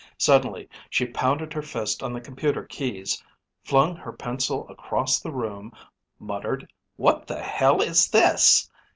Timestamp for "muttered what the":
6.17-7.43